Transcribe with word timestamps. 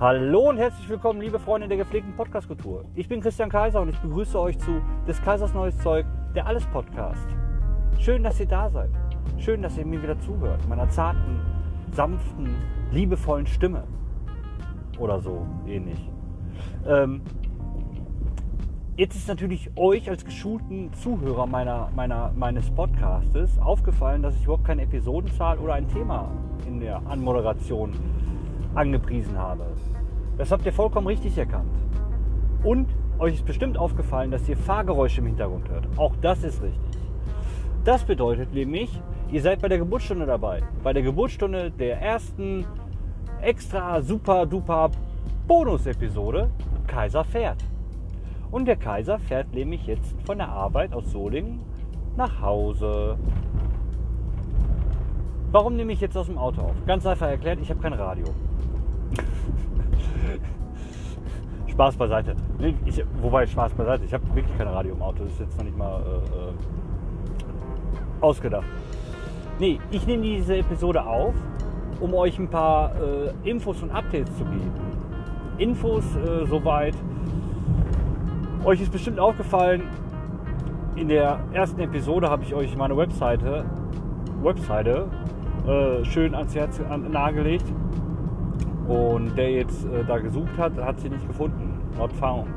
Hallo 0.00 0.48
und 0.48 0.56
herzlich 0.56 0.88
willkommen, 0.88 1.20
liebe 1.20 1.38
Freunde 1.38 1.68
der 1.68 1.76
gepflegten 1.76 2.16
Podcast-Kultur. 2.16 2.84
Ich 2.96 3.08
bin 3.08 3.20
Christian 3.20 3.48
Kaiser 3.48 3.80
und 3.80 3.90
ich 3.90 3.98
begrüße 4.00 4.36
euch 4.40 4.58
zu 4.58 4.82
des 5.06 5.22
Kaisers 5.22 5.54
Neues 5.54 5.78
Zeug, 5.78 6.04
der 6.34 6.48
Alles 6.48 6.66
Podcast. 6.66 7.28
Schön, 8.00 8.24
dass 8.24 8.40
ihr 8.40 8.46
da 8.46 8.68
seid. 8.68 8.90
Schön, 9.38 9.62
dass 9.62 9.78
ihr 9.78 9.86
mir 9.86 10.02
wieder 10.02 10.18
zuhört. 10.18 10.68
Meiner 10.68 10.88
zarten, 10.88 11.40
sanften, 11.92 12.56
liebevollen 12.90 13.46
Stimme. 13.46 13.84
Oder 14.98 15.20
so 15.20 15.46
ähnlich. 15.64 16.10
Ähm, 16.88 17.20
jetzt 18.96 19.14
ist 19.14 19.28
natürlich 19.28 19.70
euch 19.76 20.10
als 20.10 20.24
geschulten 20.24 20.92
Zuhörer 20.94 21.46
meiner, 21.46 21.88
meiner, 21.94 22.32
meines 22.34 22.68
Podcastes 22.68 23.60
aufgefallen, 23.60 24.22
dass 24.22 24.34
ich 24.34 24.42
überhaupt 24.42 24.64
keine 24.64 24.82
Episodenzahl 24.82 25.56
oder 25.58 25.74
ein 25.74 25.86
Thema 25.86 26.32
in 26.66 26.80
der 26.80 27.00
Anmoderation 27.06 27.92
angepriesen 28.74 29.38
habe. 29.38 29.66
Das 30.36 30.50
habt 30.50 30.66
ihr 30.66 30.72
vollkommen 30.72 31.06
richtig 31.06 31.36
erkannt. 31.38 31.70
Und 32.62 32.88
euch 33.18 33.34
ist 33.34 33.46
bestimmt 33.46 33.78
aufgefallen, 33.78 34.30
dass 34.30 34.48
ihr 34.48 34.56
Fahrgeräusche 34.56 35.20
im 35.20 35.26
Hintergrund 35.26 35.68
hört. 35.68 35.86
Auch 35.96 36.14
das 36.20 36.42
ist 36.42 36.62
richtig. 36.62 37.00
Das 37.84 38.02
bedeutet 38.02 38.52
nämlich, 38.52 39.00
ihr 39.30 39.42
seid 39.42 39.60
bei 39.60 39.68
der 39.68 39.78
Geburtsstunde 39.78 40.26
dabei. 40.26 40.62
Bei 40.82 40.92
der 40.92 41.02
Geburtsstunde 41.02 41.70
der 41.70 42.00
ersten 42.00 42.64
extra 43.40 44.00
super 44.00 44.46
duper 44.46 44.90
Bonus-Episode 45.46 46.50
Kaiser 46.86 47.24
fährt. 47.24 47.62
Und 48.50 48.66
der 48.66 48.76
Kaiser 48.76 49.18
fährt 49.18 49.52
nämlich 49.52 49.86
jetzt 49.86 50.14
von 50.24 50.38
der 50.38 50.48
Arbeit 50.48 50.92
aus 50.92 51.10
Solingen 51.12 51.60
nach 52.16 52.40
Hause. 52.40 53.18
Warum 55.50 55.76
nehme 55.76 55.92
ich 55.92 56.00
jetzt 56.00 56.16
aus 56.16 56.26
dem 56.26 56.38
Auto 56.38 56.62
auf? 56.62 56.74
Ganz 56.86 57.06
einfach 57.06 57.28
erklärt, 57.28 57.60
ich 57.60 57.70
habe 57.70 57.80
kein 57.80 57.92
Radio. 57.92 58.26
Spaß 61.68 61.96
beiseite. 61.96 62.36
Ich, 62.84 63.02
wobei, 63.20 63.46
Spaß 63.46 63.72
beiseite. 63.72 64.04
Ich 64.04 64.14
habe 64.14 64.24
wirklich 64.34 64.56
kein 64.56 64.68
Radio 64.68 64.94
im 64.94 65.02
Auto. 65.02 65.24
Das 65.24 65.32
ist 65.32 65.40
jetzt 65.40 65.58
noch 65.58 65.64
nicht 65.64 65.76
mal 65.76 66.00
äh, 66.00 66.04
äh, 66.06 66.52
ausgedacht. 68.20 68.66
Nee, 69.58 69.80
ich 69.90 70.06
nehme 70.06 70.22
diese 70.22 70.56
Episode 70.56 71.04
auf, 71.04 71.34
um 72.00 72.14
euch 72.14 72.38
ein 72.38 72.48
paar 72.48 72.92
äh, 72.94 73.48
Infos 73.48 73.82
und 73.82 73.90
Updates 73.90 74.36
zu 74.36 74.44
geben. 74.44 74.72
Infos 75.58 76.04
äh, 76.16 76.46
soweit. 76.46 76.94
Euch 78.64 78.80
ist 78.80 78.92
bestimmt 78.92 79.18
aufgefallen, 79.18 79.82
in 80.96 81.08
der 81.08 81.40
ersten 81.52 81.80
Episode 81.80 82.30
habe 82.30 82.44
ich 82.44 82.54
euch 82.54 82.76
meine 82.76 82.96
Webseite, 82.96 83.64
Webseite 84.42 85.08
äh, 85.66 86.04
schön 86.04 86.34
ans 86.34 86.54
Herz 86.54 86.80
an, 86.88 87.10
nahegelegt. 87.10 87.64
Und 88.88 89.36
der 89.36 89.50
jetzt 89.50 89.84
äh, 89.86 90.04
da 90.06 90.18
gesucht 90.18 90.58
hat, 90.58 90.76
hat 90.76 91.00
sie 91.00 91.08
nicht 91.08 91.26
gefunden. 91.26 91.80
Not 91.96 92.12
found. 92.12 92.48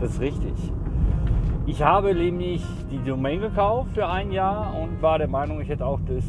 Das 0.00 0.10
ist 0.10 0.20
richtig. 0.20 0.54
Ich 1.66 1.82
habe 1.82 2.14
nämlich 2.14 2.64
die 2.90 2.98
Domain 2.98 3.40
gekauft 3.40 3.90
für 3.92 4.08
ein 4.08 4.32
Jahr 4.32 4.74
und 4.80 5.02
war 5.02 5.18
der 5.18 5.28
Meinung, 5.28 5.60
ich 5.60 5.68
hätte 5.68 5.84
auch 5.84 6.00
das, 6.06 6.24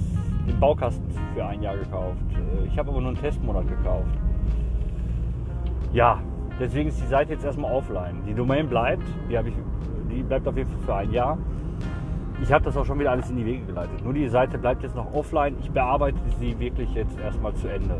den 0.45 0.59
Baukasten 0.59 1.05
für 1.33 1.45
ein 1.45 1.61
Jahr 1.61 1.77
gekauft. 1.77 2.17
Äh, 2.33 2.67
ich 2.67 2.77
habe 2.77 2.89
aber 2.89 2.99
nur 2.99 3.09
einen 3.09 3.19
Testmonat 3.19 3.67
gekauft. 3.67 4.11
Ja, 5.93 6.19
deswegen 6.59 6.89
ist 6.89 7.01
die 7.01 7.07
Seite 7.07 7.33
jetzt 7.33 7.45
erstmal 7.45 7.71
offline. 7.71 8.21
Die 8.27 8.33
Domain 8.33 8.67
bleibt, 8.67 9.03
die, 9.29 9.35
ich, 9.35 9.55
die 10.11 10.23
bleibt 10.23 10.47
auf 10.47 10.57
jeden 10.57 10.69
Fall 10.69 10.81
für 10.81 10.95
ein 10.95 11.11
Jahr. 11.13 11.37
Ich 12.41 12.51
habe 12.51 12.63
das 12.65 12.77
auch 12.77 12.85
schon 12.85 12.99
wieder 12.99 13.11
alles 13.11 13.29
in 13.29 13.37
die 13.37 13.45
Wege 13.45 13.65
geleitet. 13.65 14.03
Nur 14.03 14.13
die 14.13 14.27
Seite 14.27 14.57
bleibt 14.57 14.83
jetzt 14.83 14.95
noch 14.95 15.13
offline. 15.13 15.55
Ich 15.61 15.71
bearbeite 15.71 16.17
sie 16.39 16.57
wirklich 16.59 16.93
jetzt 16.93 17.19
erstmal 17.19 17.53
zu 17.55 17.67
Ende. 17.67 17.95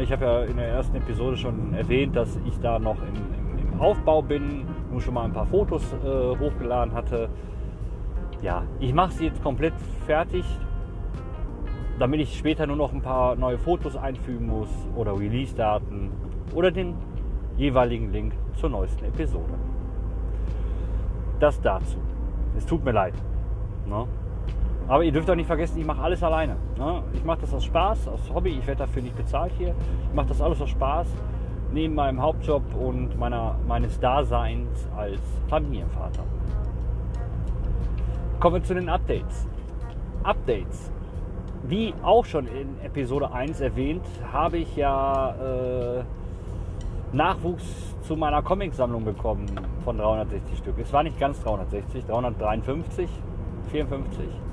Ich 0.00 0.10
habe 0.10 0.24
ja 0.24 0.44
in 0.44 0.56
der 0.56 0.68
ersten 0.68 0.96
Episode 0.96 1.36
schon 1.36 1.74
erwähnt, 1.74 2.16
dass 2.16 2.38
ich 2.46 2.58
da 2.60 2.78
noch 2.78 2.96
im, 3.02 3.58
im, 3.58 3.72
im 3.72 3.80
Aufbau 3.80 4.22
bin, 4.22 4.64
nur 4.90 5.02
schon 5.02 5.12
mal 5.12 5.24
ein 5.24 5.32
paar 5.32 5.46
Fotos 5.46 5.82
äh, 5.92 6.38
hochgeladen 6.38 6.94
hatte. 6.94 7.28
Ja, 8.40 8.64
ich 8.80 8.94
mache 8.94 9.12
sie 9.12 9.26
jetzt 9.26 9.42
komplett 9.42 9.74
fertig, 10.06 10.44
damit 11.98 12.20
ich 12.20 12.38
später 12.38 12.66
nur 12.66 12.76
noch 12.76 12.92
ein 12.92 13.02
paar 13.02 13.36
neue 13.36 13.58
Fotos 13.58 13.94
einfügen 13.94 14.46
muss 14.46 14.70
oder 14.96 15.18
Release-Daten 15.18 16.10
oder 16.54 16.70
den 16.70 16.94
jeweiligen 17.56 18.10
Link 18.12 18.32
zur 18.54 18.70
neuesten 18.70 19.04
Episode. 19.04 19.54
Das 21.38 21.60
dazu. 21.60 21.98
Es 22.56 22.64
tut 22.64 22.82
mir 22.82 22.92
leid. 22.92 23.14
Ne? 23.86 24.06
Aber 24.92 25.04
ihr 25.04 25.10
dürft 25.10 25.30
auch 25.30 25.34
nicht 25.34 25.46
vergessen, 25.46 25.78
ich 25.78 25.86
mache 25.86 26.02
alles 26.02 26.22
alleine. 26.22 26.54
Ne? 26.76 27.02
Ich 27.14 27.24
mache 27.24 27.40
das 27.40 27.54
aus 27.54 27.64
Spaß, 27.64 28.08
aus 28.08 28.20
Hobby. 28.34 28.50
Ich 28.50 28.66
werde 28.66 28.80
dafür 28.80 29.00
nicht 29.00 29.16
bezahlt 29.16 29.50
hier. 29.56 29.74
Ich 30.10 30.14
mache 30.14 30.26
das 30.26 30.42
alles 30.42 30.60
aus 30.60 30.68
Spaß, 30.68 31.06
neben 31.72 31.94
meinem 31.94 32.20
Hauptjob 32.20 32.62
und 32.74 33.18
meiner, 33.18 33.56
meines 33.66 33.98
Daseins 33.98 34.86
als 34.94 35.18
Familienvater. 35.48 36.24
Kommen 38.38 38.56
wir 38.56 38.64
zu 38.64 38.74
den 38.74 38.90
Updates. 38.90 39.46
Updates. 40.24 40.90
Wie 41.62 41.94
auch 42.02 42.26
schon 42.26 42.46
in 42.46 42.78
Episode 42.84 43.32
1 43.32 43.62
erwähnt, 43.62 44.04
habe 44.30 44.58
ich 44.58 44.76
ja 44.76 45.30
äh, 45.30 46.04
Nachwuchs 47.14 47.96
zu 48.02 48.14
meiner 48.14 48.42
Comicsammlung 48.42 49.06
bekommen 49.06 49.46
von 49.84 49.96
360 49.96 50.58
Stück. 50.58 50.78
Es 50.78 50.92
war 50.92 51.02
nicht 51.02 51.18
ganz 51.18 51.42
360, 51.42 52.04
353, 52.04 53.08
54. 53.70 54.51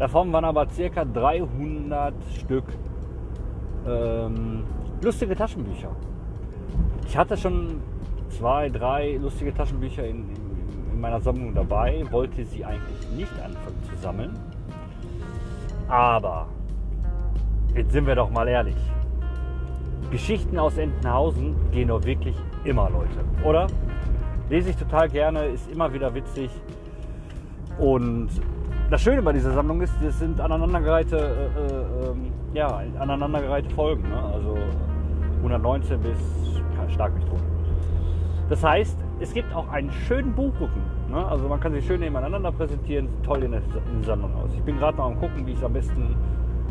Davon 0.00 0.32
waren 0.32 0.46
aber 0.46 0.64
ca. 0.64 1.04
300 1.04 2.14
Stück 2.34 2.64
ähm, 3.86 4.64
lustige 5.02 5.36
Taschenbücher. 5.36 5.90
Ich 7.06 7.18
hatte 7.18 7.36
schon 7.36 7.82
zwei, 8.30 8.70
drei 8.70 9.18
lustige 9.20 9.52
Taschenbücher 9.52 10.06
in, 10.06 10.30
in, 10.30 10.92
in 10.94 11.00
meiner 11.02 11.20
Sammlung 11.20 11.54
dabei, 11.54 12.02
wollte 12.10 12.46
sie 12.46 12.64
eigentlich 12.64 13.10
nicht 13.14 13.32
anfangen 13.44 13.82
zu 13.90 13.96
sammeln. 14.00 14.38
Aber, 15.86 16.46
jetzt 17.74 17.92
sind 17.92 18.06
wir 18.06 18.14
doch 18.14 18.30
mal 18.30 18.48
ehrlich, 18.48 18.76
Geschichten 20.10 20.58
aus 20.58 20.78
Entenhausen 20.78 21.54
gehen 21.72 21.88
doch 21.88 22.02
wirklich 22.04 22.36
immer, 22.64 22.88
Leute, 22.88 23.22
oder? 23.44 23.66
Lese 24.48 24.70
ich 24.70 24.76
total 24.76 25.10
gerne, 25.10 25.44
ist 25.48 25.70
immer 25.70 25.92
wieder 25.92 26.14
witzig. 26.14 26.50
Und 27.78 28.30
das 28.90 29.02
Schöne 29.02 29.22
bei 29.22 29.32
dieser 29.32 29.52
Sammlung 29.52 29.80
ist, 29.82 29.94
das 30.02 30.18
sind 30.18 30.40
aneinandergereihte, 30.40 31.16
äh, 31.16 32.06
äh, 32.06 32.58
ja, 32.58 32.82
aneinandergereihte 32.98 33.70
Folgen. 33.70 34.02
Ne? 34.08 34.20
Also 34.34 34.58
119 35.38 36.00
bis 36.00 36.18
stark 36.92 37.14
mich 37.14 37.24
tot. 37.26 37.38
Das 38.48 38.64
heißt, 38.64 38.98
es 39.20 39.32
gibt 39.32 39.54
auch 39.54 39.68
einen 39.68 39.92
schönen 39.92 40.32
Buchrücken. 40.32 40.82
Ne? 41.08 41.24
Also 41.24 41.46
man 41.46 41.60
kann 41.60 41.72
sie 41.72 41.82
schön 41.82 42.00
nebeneinander 42.00 42.50
präsentieren, 42.50 43.08
sieht 43.08 43.24
toll 43.24 43.44
in 43.44 43.52
der, 43.52 43.60
in 43.60 44.00
der 44.00 44.04
Sammlung 44.04 44.34
aus. 44.34 44.50
Ich 44.54 44.62
bin 44.62 44.76
gerade 44.76 44.96
noch 44.98 45.06
am 45.06 45.20
gucken, 45.20 45.46
wie 45.46 45.52
ich 45.52 45.58
es 45.58 45.64
am 45.64 45.72
besten 45.72 46.16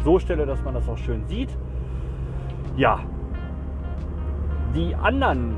so 0.03 0.19
stelle, 0.19 0.45
dass 0.45 0.61
man 0.63 0.73
das 0.73 0.89
auch 0.89 0.97
schön 0.97 1.25
sieht. 1.27 1.49
Ja, 2.75 2.99
die 4.75 4.93
anderen 4.93 5.55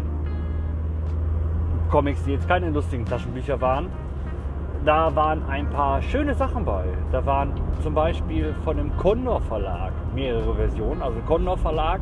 Comics, 1.90 2.24
die 2.24 2.32
jetzt 2.32 2.48
keine 2.48 2.70
lustigen 2.70 3.06
Taschenbücher 3.06 3.60
waren, 3.60 3.88
da 4.86 5.16
waren 5.16 5.44
ein 5.50 5.70
paar 5.70 6.02
schöne 6.02 6.34
Sachen 6.34 6.66
bei. 6.66 6.86
Da 7.12 7.26
waren 7.26 7.54
zum 7.82 7.94
Beispiel 7.94 8.56
von 8.64 8.78
dem 8.78 8.96
Condor 8.98 9.42
Verlag 9.42 9.92
mehrere 10.16 10.56
Versionen. 10.56 11.02
Also 11.02 11.20
Condor 11.28 11.58
Verlag 11.58 12.02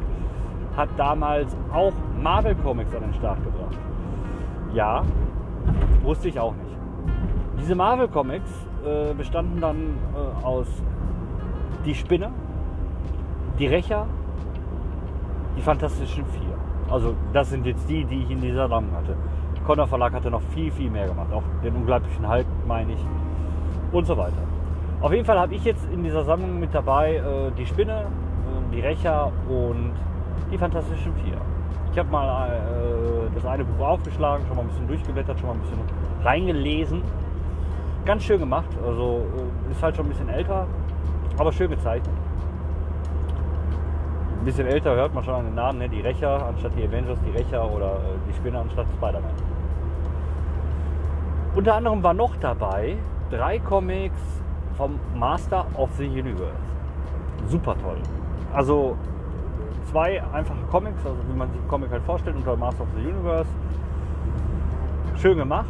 hat 0.78 0.90
damals 0.98 1.56
auch 1.74 1.94
Marvel 2.22 2.56
Comics 2.56 2.96
an 2.96 3.02
den 3.02 3.14
Start 3.14 3.44
gebracht. 3.44 3.78
Ja, 4.74 5.04
wusste 6.04 6.30
ich 6.30 6.40
auch 6.40 6.54
nicht. 6.54 6.78
Diese 7.60 7.76
Marvel 7.76 8.08
Comics 8.08 8.50
äh, 8.86 9.14
bestanden 9.14 9.60
dann 9.60 9.98
äh, 10.16 10.46
aus 10.46 10.68
Die 11.86 11.96
Spinne, 11.96 12.32
Die 13.58 13.68
Rächer, 13.68 14.06
die 15.58 15.62
Fantastischen 15.62 16.26
Vier. 16.26 16.56
Also 16.90 17.14
das 17.34 17.50
sind 17.50 17.66
jetzt 17.66 17.90
die, 17.90 18.06
die 18.06 18.24
ich 18.24 18.32
in 18.32 18.42
dieser 18.42 18.70
Sammlung 18.70 18.96
hatte. 18.96 19.16
Conner 19.70 19.86
Verlag 19.86 20.14
hatte 20.14 20.32
noch 20.32 20.42
viel, 20.56 20.72
viel 20.72 20.90
mehr 20.90 21.06
gemacht. 21.06 21.32
Auch 21.32 21.44
den 21.64 21.76
unglaublichen 21.76 22.28
Halt, 22.28 22.48
meine 22.68 22.92
ich. 22.92 23.06
Und 23.92 24.08
so 24.08 24.18
weiter. 24.18 24.42
Auf 25.00 25.14
jeden 25.14 25.26
Fall 25.26 25.38
habe 25.38 25.54
ich 25.54 25.64
jetzt 25.64 25.88
in 25.94 26.04
dieser 26.04 26.24
Sammlung 26.24 26.60
mit 26.60 26.74
dabei 26.74 27.18
äh, 27.18 27.52
die 27.56 27.68
Spinne, 27.68 28.00
äh, 28.02 28.76
die 28.76 28.82
Rächer 28.82 29.32
und 29.48 29.94
die 30.52 30.58
Fantastischen 30.58 31.14
Vier. 31.18 31.38
Ich 31.92 32.00
habe 32.00 32.10
mal 32.10 32.50
äh, 32.50 33.36
das 33.36 33.46
eine 33.46 33.64
Buch 33.64 33.86
aufgeschlagen, 33.86 34.44
schon 34.48 34.58
mal 34.58 34.64
ein 34.64 34.70
bisschen 34.70 34.88
durchgeblättert, 34.88 35.40
schon 35.40 35.50
mal 35.50 35.54
ein 35.54 35.62
bisschen 35.62 35.80
reingelesen. 36.24 37.04
Ganz 38.06 38.24
schön 38.24 38.40
gemacht. 38.40 38.70
Also 38.84 39.24
äh, 39.68 39.72
ist 39.72 39.84
halt 39.84 39.96
schon 39.96 40.08
ein 40.08 40.10
bisschen 40.10 40.30
älter, 40.30 40.66
aber 41.38 41.52
schön 41.52 41.70
gezeichnet. 41.70 42.16
Ein 44.40 44.46
bisschen 44.46 44.66
älter 44.66 44.96
hört 44.96 45.14
man 45.14 45.24
schon 45.24 45.36
an 45.36 45.46
den 45.46 45.54
Namen, 45.54 45.78
ne? 45.78 45.88
die 45.88 46.02
Rächer 46.02 46.44
anstatt 46.48 46.72
die 46.76 46.88
Avengers, 46.88 47.20
die 47.24 47.38
Rächer 47.38 47.72
oder 47.72 47.98
äh, 47.98 48.18
die 48.28 48.34
Spinne 48.34 48.58
anstatt 48.58 48.88
Spider-Man. 48.98 49.59
Unter 51.56 51.76
anderem 51.76 52.04
war 52.04 52.14
noch 52.14 52.36
dabei 52.38 52.98
drei 53.32 53.60
Comics 53.60 54.20
vom 54.78 55.00
Master 55.16 55.66
of 55.76 55.90
the 55.98 56.08
Universe. 56.08 56.54
Super 57.48 57.76
toll. 57.82 57.98
Also 58.54 58.96
zwei 59.90 60.22
einfache 60.32 60.62
Comics, 60.70 61.04
also 61.06 61.18
wie 61.28 61.36
man 61.36 61.50
sich 61.50 61.60
einen 61.60 61.68
Comic 61.68 61.92
halt 61.92 62.04
vorstellt, 62.04 62.36
unter 62.36 62.56
Master 62.56 62.84
of 62.84 62.90
the 62.96 63.02
Universe. 63.06 63.50
Schön 65.16 65.38
gemacht, 65.38 65.70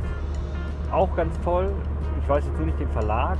auch 0.91 1.15
ganz 1.15 1.39
toll. 1.41 1.71
Ich 2.21 2.29
weiß 2.29 2.45
jetzt 2.45 2.59
nicht 2.59 2.79
den 2.79 2.89
Verlag. 2.89 3.37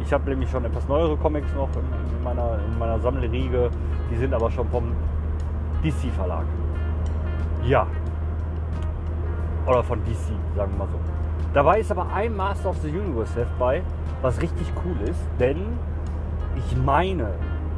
Ich 0.00 0.12
habe 0.12 0.28
nämlich 0.28 0.50
schon 0.50 0.64
etwas 0.64 0.88
neuere 0.88 1.16
Comics 1.18 1.52
noch 1.54 1.68
in, 1.76 2.16
in, 2.16 2.24
meiner, 2.24 2.58
in 2.66 2.78
meiner 2.78 2.98
Sammlerriege. 2.98 3.70
Die 4.10 4.16
sind 4.16 4.34
aber 4.34 4.50
schon 4.50 4.68
vom 4.68 4.92
DC-Verlag. 5.82 6.44
Ja. 7.64 7.86
Oder 9.66 9.82
von 9.82 10.02
DC, 10.04 10.16
sagen 10.56 10.72
wir 10.72 10.78
mal 10.78 10.88
so. 10.90 11.13
Dabei 11.54 11.78
ist 11.78 11.92
aber 11.92 12.12
ein 12.12 12.34
Master 12.34 12.70
of 12.70 12.78
the 12.78 12.88
Universe 12.88 13.38
Heft 13.38 13.56
bei, 13.60 13.80
was 14.22 14.42
richtig 14.42 14.66
cool 14.84 15.08
ist, 15.08 15.24
denn 15.38 15.56
ich 16.56 16.76
meine, 16.76 17.28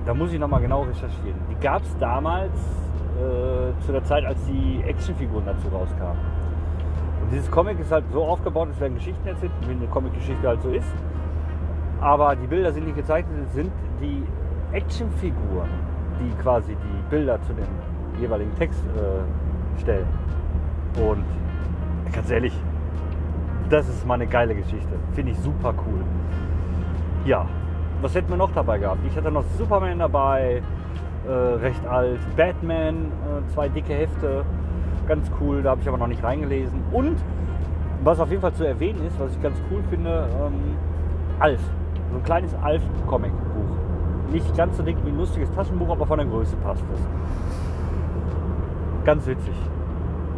da 0.06 0.14
muss 0.14 0.32
ich 0.32 0.38
nochmal 0.38 0.62
genau 0.62 0.80
recherchieren, 0.80 1.38
die 1.50 1.62
gab 1.62 1.82
es 1.82 1.98
damals 1.98 2.54
äh, 2.54 3.84
zu 3.84 3.92
der 3.92 4.02
Zeit, 4.02 4.24
als 4.24 4.38
die 4.46 4.82
Actionfiguren 4.82 5.44
dazu 5.44 5.68
rauskamen. 5.68 6.16
Und 7.22 7.30
dieses 7.30 7.50
Comic 7.50 7.78
ist 7.78 7.92
halt 7.92 8.04
so 8.10 8.24
aufgebaut, 8.24 8.68
es 8.72 8.80
werden 8.80 8.94
Geschichten 8.94 9.28
erzählt, 9.28 9.52
wie 9.66 9.72
eine 9.72 9.86
Comic-Geschichte 9.88 10.48
halt 10.48 10.62
so 10.62 10.70
ist. 10.70 10.94
Aber 12.00 12.34
die 12.34 12.46
Bilder 12.46 12.72
sind 12.72 12.86
nicht 12.86 12.96
gezeichnet, 12.96 13.34
es 13.46 13.52
sind 13.52 13.72
die 14.00 14.22
Actionfiguren, 14.72 15.68
die 16.18 16.42
quasi 16.42 16.74
die 16.74 17.10
Bilder 17.10 17.38
zu 17.42 17.52
dem 17.52 17.66
jeweiligen 18.18 18.54
Text 18.54 18.80
äh, 18.96 19.80
stellen. 19.80 20.06
Und 20.98 21.24
ganz 22.10 22.30
ehrlich, 22.30 22.54
das 23.70 23.88
ist 23.88 24.06
mal 24.06 24.14
eine 24.14 24.26
geile 24.26 24.54
Geschichte. 24.54 24.94
Finde 25.12 25.32
ich 25.32 25.38
super 25.38 25.74
cool. 25.86 26.00
Ja, 27.24 27.46
was 28.00 28.14
hätten 28.14 28.30
wir 28.30 28.36
noch 28.36 28.52
dabei 28.52 28.78
gehabt? 28.78 29.00
Ich 29.06 29.16
hatte 29.16 29.30
noch 29.30 29.44
Superman 29.58 29.98
dabei, 29.98 30.62
äh, 31.26 31.30
recht 31.30 31.84
alt. 31.86 32.20
Batman, 32.36 33.06
äh, 33.06 33.52
zwei 33.52 33.68
dicke 33.68 33.94
Hefte, 33.94 34.44
ganz 35.08 35.30
cool. 35.40 35.62
Da 35.62 35.70
habe 35.70 35.80
ich 35.80 35.88
aber 35.88 35.98
noch 35.98 36.06
nicht 36.06 36.22
reingelesen. 36.22 36.82
Und 36.92 37.16
was 38.04 38.20
auf 38.20 38.30
jeden 38.30 38.42
Fall 38.42 38.52
zu 38.52 38.64
erwähnen 38.64 39.04
ist, 39.06 39.18
was 39.18 39.32
ich 39.32 39.42
ganz 39.42 39.60
cool 39.70 39.82
finde, 39.90 40.28
ähm, 40.40 40.76
Alf. 41.40 41.60
So 42.10 42.18
ein 42.18 42.22
kleines 42.22 42.54
Alf-Comic-Buch. 42.62 44.32
Nicht 44.32 44.56
ganz 44.56 44.76
so 44.76 44.82
dick 44.82 44.96
wie 45.04 45.10
ein 45.10 45.18
lustiges 45.18 45.50
Taschenbuch, 45.52 45.90
aber 45.90 46.06
von 46.06 46.18
der 46.18 46.26
Größe 46.26 46.56
passt 46.56 46.84
es. 46.94 47.00
Ganz 49.04 49.26
witzig. 49.26 49.54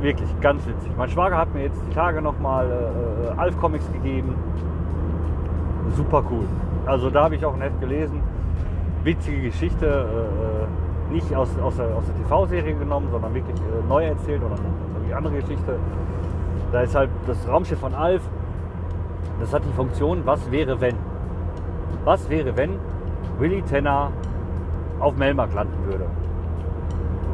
Wirklich, 0.01 0.29
ganz 0.41 0.65
witzig. 0.67 0.93
Mein 0.97 1.09
Schwager 1.09 1.37
hat 1.37 1.53
mir 1.55 1.65
jetzt 1.65 1.81
die 1.89 1.95
Tage 1.95 2.23
nochmal 2.23 2.67
äh, 2.67 3.27
äh, 3.27 3.39
Alf-Comics 3.39 3.93
gegeben. 3.93 4.35
Super 5.97 6.23
cool. 6.31 6.45
Also 6.87 7.11
da 7.11 7.25
habe 7.25 7.35
ich 7.35 7.45
auch 7.45 7.55
ein 7.55 7.61
Heft 7.61 7.81
gelesen. 7.81 8.23
Witzige 9.03 9.43
Geschichte. 9.43 9.87
Äh, 9.87 10.65
äh 10.65 10.67
nicht 11.11 11.35
aus, 11.35 11.49
aus 11.59 11.77
der, 11.77 11.87
aus 11.97 12.05
der 12.05 12.17
TV-Serie 12.17 12.75
genommen, 12.75 13.09
sondern 13.11 13.35
wirklich 13.35 13.57
äh, 13.57 13.89
neu 13.89 14.05
erzählt 14.05 14.43
oder 14.43 14.57
eine 14.57 15.17
andere 15.17 15.41
Geschichte. 15.41 15.79
Da 16.71 16.83
ist 16.83 16.95
halt 16.95 17.11
das 17.27 17.49
Raumschiff 17.49 17.79
von 17.79 17.95
Alf. 17.95 18.23
Das 19.41 19.53
hat 19.53 19.63
die 19.65 19.73
Funktion, 19.73 20.23
was 20.25 20.51
wäre 20.51 20.81
wenn? 20.81 20.97
Was 22.05 22.29
wäre, 22.29 22.57
wenn 22.57 22.79
Willy 23.39 23.63
Tenner 23.63 24.11
auf 25.01 25.17
Melmark 25.17 25.55
landen 25.55 25.87
würde? 25.87 26.07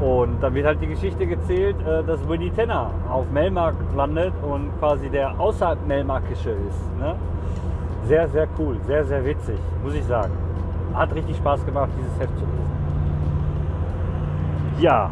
Und 0.01 0.43
dann 0.43 0.55
wird 0.55 0.67
halt 0.67 0.81
die 0.81 0.89
Geschichte 0.89 1.27
gezählt, 1.27 1.77
äh, 1.87 2.03
dass 2.03 2.27
Willy 2.29 2.51
Tenner 2.51 2.91
auf 3.09 3.31
Melmark 3.31 3.77
landet 3.97 4.33
und 4.43 4.77
quasi 4.79 5.09
der 5.09 5.39
außerhalb 5.39 5.87
Melmarkische 5.87 6.51
ist. 6.51 6.99
Ne? 6.99 7.15
Sehr, 8.07 8.29
sehr 8.29 8.49
cool, 8.59 8.77
sehr, 8.87 9.05
sehr 9.05 9.25
witzig, 9.25 9.59
muss 9.83 9.95
ich 9.95 10.05
sagen. 10.05 10.33
Hat 10.95 11.15
richtig 11.15 11.37
Spaß 11.37 11.65
gemacht, 11.65 11.91
dieses 11.99 12.19
Heft 12.19 12.37
zu 12.39 12.45
lesen. 12.45 12.65
Ja, 14.81 15.11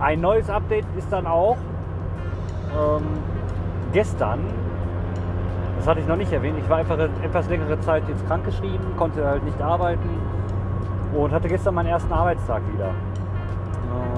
ein 0.00 0.20
neues 0.20 0.48
Update 0.50 0.84
ist 0.96 1.10
dann 1.10 1.26
auch 1.26 1.56
ähm, 2.78 3.02
gestern, 3.92 4.40
das 5.78 5.86
hatte 5.88 6.00
ich 6.00 6.06
noch 6.06 6.16
nicht 6.16 6.32
erwähnt, 6.32 6.58
ich 6.58 6.68
war 6.68 6.78
einfach 6.78 6.98
etwas 6.98 7.48
längere 7.48 7.80
Zeit 7.80 8.02
jetzt 8.08 8.26
krankgeschrieben, 8.26 8.96
konnte 8.96 9.26
halt 9.26 9.42
nicht 9.44 9.60
arbeiten 9.60 10.08
und 11.14 11.32
hatte 11.32 11.48
gestern 11.48 11.74
meinen 11.74 11.88
ersten 11.88 12.12
Arbeitstag 12.12 12.62
wieder. 12.72 12.90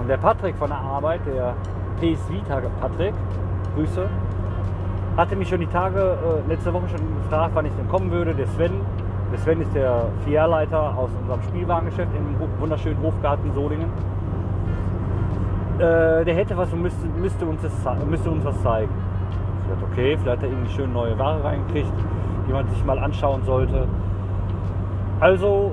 Äh, 0.02 0.08
der 0.08 0.16
Patrick 0.16 0.56
von 0.56 0.68
der 0.68 0.78
Arbeit, 0.78 1.20
der 1.26 1.54
PSV-Tage 2.00 2.68
Patrick, 2.80 3.14
Grüße, 3.74 4.08
hatte 5.16 5.36
mich 5.36 5.48
schon 5.48 5.60
die 5.60 5.66
Tage, 5.66 5.98
äh, 6.00 6.48
letzte 6.48 6.72
Woche 6.72 6.88
schon 6.88 7.00
gefragt, 7.22 7.52
wann 7.54 7.66
ich 7.66 7.72
denn 7.72 7.88
kommen 7.88 8.10
würde. 8.10 8.34
Der 8.34 8.46
Sven, 8.46 8.72
der 9.30 9.38
Sven 9.38 9.60
ist 9.60 9.74
der 9.74 10.06
Filialleiter 10.24 10.96
aus 10.96 11.10
unserem 11.20 11.42
Spielwarengeschäft 11.42 12.10
im 12.16 12.60
wunderschönen 12.60 13.02
Hofgarten 13.02 13.52
Solingen. 13.52 13.90
Äh, 15.78 16.24
der 16.24 16.34
hätte 16.34 16.56
was 16.56 16.72
und 16.72 16.82
müsste, 16.82 17.06
müsste, 17.06 17.46
uns 17.46 17.62
das, 17.62 17.72
müsste 18.08 18.30
uns 18.30 18.44
was 18.44 18.60
zeigen. 18.62 18.90
Ich 19.62 19.70
dachte, 19.70 19.84
okay, 19.90 20.16
vielleicht 20.20 20.38
hat 20.38 20.42
er 20.44 20.50
irgendwie 20.50 20.72
schön 20.72 20.92
neue 20.92 21.18
Ware 21.18 21.42
reingekriegt, 21.44 21.92
die 22.46 22.52
man 22.52 22.68
sich 22.68 22.84
mal 22.84 22.98
anschauen 22.98 23.42
sollte. 23.44 23.86
Also 25.20 25.72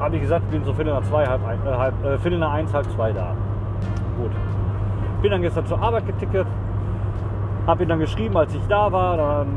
habe 0.00 0.16
ich 0.16 0.22
gesagt, 0.22 0.44
ich 0.46 0.50
bin 0.50 0.64
so 0.64 0.72
Viertel 0.72 0.94
nach 0.94 1.02
zwei, 1.02 1.26
halb, 1.26 1.42
äh, 1.44 1.76
halb 1.76 2.04
äh, 2.04 2.18
Viertel 2.18 2.38
nach 2.38 2.52
eins, 2.52 2.72
halb 2.72 2.90
zwei 2.90 3.12
da. 3.12 3.34
Gut. 4.16 4.32
Bin 5.20 5.30
dann 5.30 5.42
gestern 5.42 5.66
zur 5.66 5.80
Arbeit 5.80 6.06
getickert, 6.06 6.46
habe 7.66 7.82
ihn 7.82 7.88
dann 7.88 7.98
geschrieben, 7.98 8.36
als 8.36 8.54
ich 8.54 8.66
da 8.68 8.90
war. 8.90 9.18
Dann 9.18 9.48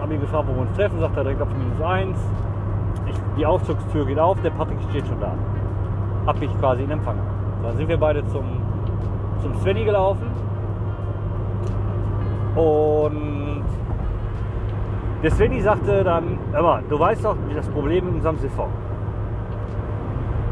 habe 0.00 0.14
ich 0.14 0.20
gefragt, 0.20 0.48
wo 0.48 0.54
wir 0.54 0.62
uns 0.62 0.76
treffen. 0.76 0.98
Sagt 0.98 1.16
er 1.16 1.22
direkt 1.22 1.40
auf 1.40 1.48
minus 1.56 1.80
eins. 1.80 2.18
Ich, 3.08 3.16
die 3.38 3.46
Aufzugstür 3.46 4.04
geht 4.04 4.18
auf, 4.18 4.40
der 4.42 4.50
Patrick 4.50 4.78
steht 4.90 5.06
schon 5.06 5.20
da. 5.20 5.32
Hab 6.26 6.40
mich 6.40 6.50
quasi 6.58 6.82
in 6.82 6.90
Empfang. 6.90 7.18
Dann 7.62 7.76
sind 7.76 7.88
wir 7.88 7.96
beide 7.96 8.26
zum, 8.26 8.44
zum 9.42 9.54
Svenny 9.60 9.84
gelaufen. 9.84 10.26
Und 12.56 13.62
der 15.22 15.30
Svenny 15.30 15.60
sagte 15.60 16.02
dann, 16.02 16.38
aber 16.52 16.82
du 16.88 16.98
weißt 16.98 17.24
doch, 17.24 17.36
wie 17.48 17.54
das 17.54 17.68
Problem 17.68 18.08
in 18.08 18.14
unserem 18.16 18.38
Siphon. 18.38 18.70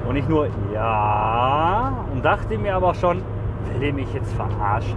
Und 0.08 0.16
ich 0.16 0.28
nur, 0.28 0.48
ja, 0.72 1.92
und 2.12 2.24
dachte 2.24 2.58
mir 2.58 2.76
aber 2.76 2.94
schon, 2.94 3.22
will 3.72 3.82
er 3.82 3.92
mich 3.92 4.12
jetzt 4.12 4.32
verarschen? 4.34 4.96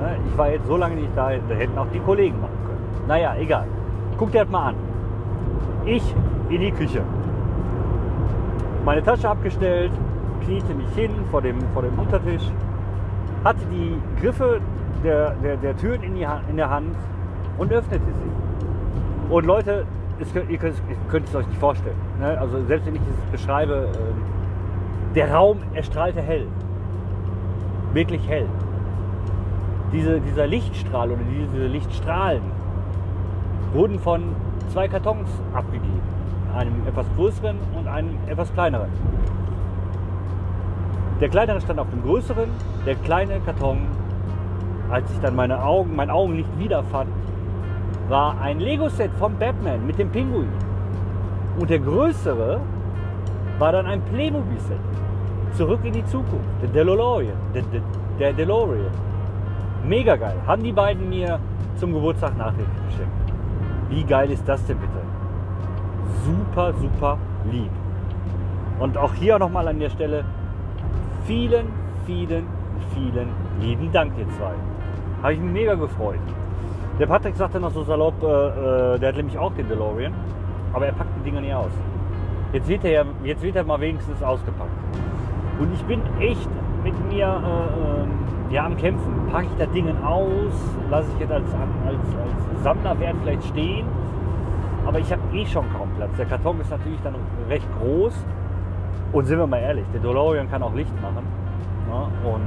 Ne, 0.00 0.16
ich 0.26 0.38
war 0.38 0.50
jetzt 0.50 0.66
so 0.66 0.76
lange 0.76 0.96
nicht 0.96 1.10
da, 1.14 1.30
da 1.48 1.54
hätten 1.54 1.76
auch 1.76 1.88
die 1.92 2.00
Kollegen 2.00 2.40
machen 2.40 2.58
können. 2.66 3.06
Naja, 3.06 3.34
egal. 3.38 3.66
Guck 4.16 4.32
dir 4.32 4.42
das 4.42 4.50
mal 4.50 4.68
an. 4.68 4.74
Ich 5.84 6.14
in 6.48 6.60
die 6.60 6.72
Küche. 6.72 7.02
Meine 8.84 9.02
Tasche 9.02 9.28
abgestellt, 9.28 9.92
kniete 10.44 10.74
mich 10.74 10.88
hin 10.94 11.10
vor 11.30 11.42
dem, 11.42 11.58
vor 11.74 11.82
dem 11.82 11.98
Untertisch, 11.98 12.42
hatte 13.44 13.60
die 13.70 13.98
Griffe 14.20 14.60
der, 15.04 15.32
der, 15.42 15.56
der 15.56 15.76
Türen 15.76 16.02
in, 16.02 16.14
die, 16.14 16.26
in 16.48 16.56
der 16.56 16.70
Hand 16.70 16.96
und 17.58 17.72
öffnete 17.72 18.04
sie. 18.04 19.32
Und 19.32 19.46
Leute, 19.46 19.84
es, 20.20 20.34
ihr, 20.34 20.58
könnt, 20.58 20.74
ihr, 20.88 20.96
könnt, 21.08 21.28
es 21.28 21.34
euch 21.34 21.46
nicht 21.46 21.60
vorstellen. 21.60 21.96
Ne? 22.18 22.38
Also 22.40 22.64
selbst 22.64 22.86
wenn 22.86 22.94
ich 22.94 23.02
es 23.02 23.40
beschreibe, 23.40 23.88
äh, 23.92 24.37
der 25.18 25.34
Raum 25.34 25.58
erstrahlte 25.74 26.22
hell. 26.22 26.46
Wirklich 27.92 28.26
hell 28.28 28.46
diese, 29.92 30.20
dieser 30.20 30.46
Lichtstrahl 30.46 31.10
oder 31.10 31.22
diese 31.24 31.66
Lichtstrahlen 31.66 32.42
wurden 33.72 33.98
von 33.98 34.22
zwei 34.72 34.88
Kartons 34.88 35.28
abgegeben. 35.52 36.00
Einem 36.54 36.86
etwas 36.86 37.06
größeren 37.16 37.56
und 37.76 37.88
einem 37.88 38.16
etwas 38.28 38.52
kleineren. 38.52 38.88
Der 41.20 41.28
kleinere 41.28 41.60
stand 41.60 41.80
auf 41.80 41.90
dem 41.90 42.02
größeren, 42.02 42.48
der 42.86 42.94
kleine 42.94 43.40
Karton, 43.40 43.78
als 44.88 45.10
ich 45.10 45.18
dann 45.20 45.34
meine 45.34 45.62
Augen, 45.62 45.96
mein 45.96 46.10
Augenlicht 46.10 46.58
wiederfand, 46.58 47.10
war 48.08 48.40
ein 48.40 48.60
Lego-Set 48.60 49.10
von 49.18 49.36
Batman 49.36 49.84
mit 49.86 49.98
dem 49.98 50.10
Pinguin. 50.10 50.48
Und 51.58 51.70
der 51.70 51.80
größere 51.80 52.60
war 53.58 53.72
dann 53.72 53.86
ein 53.86 54.00
Playmobil-Set. 54.02 54.78
Zurück 55.54 55.80
in 55.84 55.92
die 55.92 56.04
Zukunft. 56.06 56.48
Der 56.62 56.68
DeLorean. 56.68 57.32
Der, 57.54 57.62
der, 57.62 57.80
der 58.18 58.32
DeLorean. 58.32 58.90
Mega 59.86 60.16
geil. 60.16 60.36
Haben 60.46 60.62
die 60.62 60.72
beiden 60.72 61.08
mir 61.08 61.38
zum 61.76 61.92
Geburtstag 61.92 62.36
nachträglich 62.36 62.84
geschenkt. 62.88 63.12
Wie 63.88 64.04
geil 64.04 64.30
ist 64.30 64.46
das 64.48 64.64
denn 64.66 64.78
bitte? 64.78 65.00
Super, 66.24 66.72
super 66.74 67.18
lieb. 67.50 67.70
Und 68.78 68.96
auch 68.96 69.14
hier 69.14 69.38
nochmal 69.38 69.66
an 69.68 69.78
der 69.78 69.90
Stelle 69.90 70.24
vielen, 71.24 71.66
vielen, 72.06 72.46
vielen 72.94 73.28
lieben 73.60 73.90
Dank, 73.92 74.12
ihr 74.18 74.28
zwei. 74.36 74.52
Habe 75.22 75.32
ich 75.34 75.40
mich 75.40 75.52
mega 75.52 75.74
gefreut. 75.74 76.20
Der 76.98 77.06
Patrick 77.06 77.36
sagte 77.36 77.60
noch 77.60 77.72
so 77.72 77.82
salopp, 77.82 78.22
äh, 78.22 78.26
äh, 78.26 78.98
der 78.98 79.08
hat 79.10 79.16
nämlich 79.16 79.38
auch 79.38 79.52
den 79.52 79.68
DeLorean, 79.68 80.12
aber 80.72 80.86
er 80.86 80.92
packt 80.92 81.10
die 81.16 81.30
Dinger 81.30 81.40
nie 81.40 81.52
aus. 81.52 81.70
Jetzt 82.52 82.68
wird 82.68 82.84
er, 82.84 83.04
jetzt 83.24 83.42
wird 83.42 83.56
er 83.56 83.64
mal 83.64 83.80
wenigstens 83.80 84.22
ausgepackt. 84.22 84.70
Und 85.58 85.74
ich 85.74 85.82
bin 85.84 86.00
echt 86.20 86.48
mit 86.84 86.94
mir 87.12 87.26
äh, 87.26 88.02
ähm, 88.02 88.10
ja, 88.50 88.64
am 88.64 88.76
Kämpfen. 88.76 89.12
Packe 89.30 89.46
ich 89.46 89.58
das 89.58 89.70
Ding 89.72 89.88
aus, 90.04 90.54
lasse 90.90 91.08
ich 91.14 91.20
jetzt 91.20 91.32
als, 91.32 91.52
als, 91.52 91.96
als 91.96 92.62
Sammlerwert 92.62 93.16
vielleicht 93.22 93.44
stehen. 93.44 93.86
Aber 94.86 94.98
ich 94.98 95.12
habe 95.12 95.20
eh 95.34 95.44
schon 95.44 95.64
kaum 95.72 95.88
Platz. 95.96 96.10
Der 96.16 96.26
Karton 96.26 96.60
ist 96.60 96.70
natürlich 96.70 97.00
dann 97.02 97.14
recht 97.48 97.66
groß. 97.78 98.14
Und 99.12 99.24
sind 99.26 99.38
wir 99.38 99.46
mal 99.46 99.58
ehrlich, 99.58 99.84
der 99.92 100.00
DeLorean 100.00 100.50
kann 100.50 100.62
auch 100.62 100.74
Licht 100.74 100.94
machen. 101.02 101.24
Ne? 101.88 102.30
Und 102.30 102.46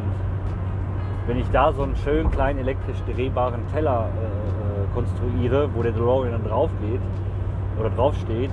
wenn 1.28 1.38
ich 1.38 1.50
da 1.52 1.72
so 1.74 1.84
einen 1.84 1.96
schönen 1.96 2.32
kleinen 2.32 2.60
elektrisch 2.60 2.98
drehbaren 3.14 3.62
Teller 3.74 4.10
äh, 4.20 4.26
äh 4.26 4.94
konstruiere, 4.94 5.70
wo 5.74 5.82
der 5.82 5.92
DeLorean 5.92 6.32
dann 6.34 6.44
drauf 6.44 6.70
geht 6.82 7.00
oder 7.80 7.90
drauf 7.90 8.16
steht, 8.18 8.52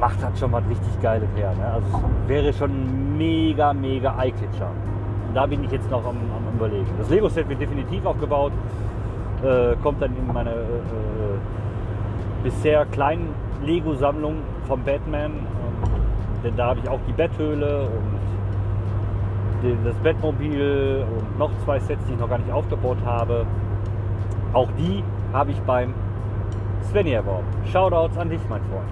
macht 0.00 0.22
das 0.22 0.40
schon 0.40 0.50
was 0.50 0.64
richtig 0.68 1.00
Geiles 1.02 1.28
her. 1.36 1.52
Ne? 1.56 1.66
Also 1.66 1.86
es 2.22 2.28
wäre 2.28 2.52
schon 2.52 3.18
mega, 3.18 3.72
mega 3.72 4.16
Eye-Catcher. 4.18 4.70
Da 5.34 5.46
bin 5.46 5.62
ich 5.62 5.70
jetzt 5.70 5.90
noch 5.90 6.04
am, 6.04 6.16
am 6.16 6.54
überlegen. 6.56 6.88
Das 6.98 7.10
Lego-Set 7.10 7.48
wird 7.48 7.60
definitiv 7.60 8.04
aufgebaut, 8.04 8.52
äh, 9.44 9.76
kommt 9.82 10.02
dann 10.02 10.16
in 10.16 10.26
meine 10.32 10.50
äh, 10.50 10.54
äh 10.54 11.38
bisher 12.42 12.86
kleinen 12.86 13.34
Lego-Sammlung 13.62 14.36
vom 14.66 14.82
Batman. 14.82 15.32
Ähm, 15.32 15.40
denn 16.42 16.56
da 16.56 16.68
habe 16.68 16.80
ich 16.82 16.88
auch 16.88 17.00
die 17.06 17.12
Betthöhle 17.12 17.82
und 17.82 18.18
das 19.84 19.94
Bettmobil 19.96 21.04
und 21.18 21.38
noch 21.38 21.50
zwei 21.64 21.78
Sets, 21.78 22.02
die 22.06 22.14
ich 22.14 22.18
noch 22.18 22.30
gar 22.30 22.38
nicht 22.38 22.50
aufgebaut 22.50 22.96
habe. 23.04 23.44
Auch 24.54 24.68
die 24.78 25.04
habe 25.34 25.50
ich 25.50 25.60
beim 25.60 25.92
Svenny 26.90 27.12
erworben. 27.12 27.46
Shoutouts 27.70 28.16
an 28.16 28.30
dich, 28.30 28.40
mein 28.48 28.62
Freund. 28.62 28.88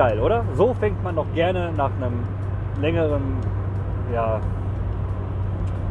Geil, 0.00 0.18
oder? 0.18 0.46
So 0.54 0.72
fängt 0.72 1.04
man 1.04 1.14
doch 1.14 1.26
gerne 1.34 1.72
nach 1.76 1.90
einem 2.00 2.24
längeren, 2.80 3.36
ja, 4.14 4.40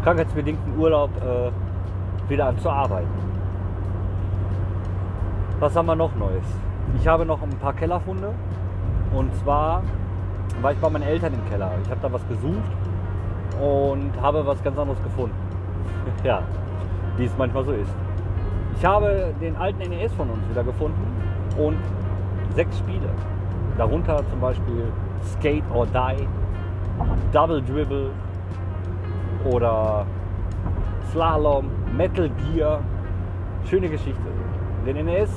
krankheitsbedingten 0.04 0.80
Urlaub 0.80 1.12
äh, 1.18 1.52
wieder 2.28 2.48
an 2.48 2.58
zu 2.58 2.72
arbeiten. 2.72 3.08
Was 5.60 5.76
haben 5.76 5.86
wir 5.86 5.96
noch 5.96 6.16
Neues? 6.16 6.44
Ich 7.00 7.08
habe 7.08 7.24
noch 7.24 7.40
ein 7.44 7.52
paar 7.60 7.74
Kellerfunde. 7.74 8.34
Und 9.14 9.36
zwar 9.36 9.84
war 10.60 10.72
ich 10.72 10.80
bei 10.80 10.90
meinen 10.90 11.04
Eltern 11.04 11.36
im 11.36 11.48
Keller. 11.48 11.70
Ich 11.84 11.92
habe 11.92 12.02
da 12.02 12.12
was 12.12 12.28
gesucht 12.28 12.72
und 13.62 14.12
habe 14.20 14.44
was 14.44 14.64
ganz 14.64 14.76
anderes 14.76 15.04
gefunden. 15.04 15.38
ja, 16.24 16.42
wie 17.16 17.26
es 17.26 17.38
manchmal 17.38 17.64
so 17.64 17.74
ist. 17.74 17.94
Ich 18.76 18.84
habe 18.84 19.36
den 19.40 19.56
alten 19.56 19.88
NES 19.88 20.12
von 20.14 20.32
uns 20.32 20.50
wieder 20.50 20.64
gefunden 20.64 21.06
und 21.60 21.78
sechs 22.56 22.76
Spiele. 22.80 23.10
Darunter 23.80 24.22
zum 24.30 24.42
Beispiel 24.42 24.92
Skate 25.24 25.64
or 25.74 25.86
Die, 25.86 26.28
Double 27.32 27.62
Dribble 27.62 28.12
oder 29.50 30.06
Slalom, 31.12 31.70
Metal 31.96 32.30
Gear. 32.30 32.82
Schöne 33.64 33.88
Geschichte. 33.88 34.20
Den 34.86 35.06
NES 35.06 35.30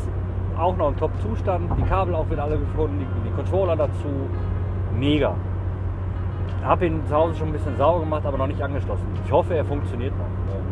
auch 0.58 0.76
noch 0.76 0.88
im 0.88 0.96
Top-Zustand, 0.96 1.70
die 1.78 1.82
Kabel 1.84 2.16
auch 2.16 2.28
wieder 2.30 2.42
alle 2.42 2.58
gefunden, 2.58 2.98
die, 2.98 3.30
die 3.30 3.34
Controller 3.34 3.76
dazu. 3.76 4.08
Mega. 4.98 5.34
Habe 6.64 6.86
ihn 6.86 7.00
zu 7.06 7.14
Hause 7.14 7.36
schon 7.36 7.48
ein 7.48 7.52
bisschen 7.52 7.76
sauber 7.76 8.00
gemacht, 8.00 8.26
aber 8.26 8.38
noch 8.38 8.48
nicht 8.48 8.60
angeschlossen. 8.60 9.06
Ich 9.24 9.30
hoffe, 9.30 9.54
er 9.54 9.64
funktioniert 9.64 10.12
noch. 10.18 10.54
Ähm, 10.54 10.64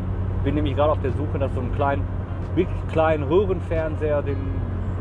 bin 0.42 0.56
nämlich 0.56 0.74
gerade 0.74 0.90
auf 0.90 1.00
der 1.02 1.12
Suche 1.12 1.38
nach 1.38 1.50
so 1.54 1.60
einem 1.60 1.72
kleinen, 1.72 2.02
wirklich 2.56 2.88
kleinen 2.90 3.22
Röhrenfernseher, 3.22 4.22
den 4.22 4.38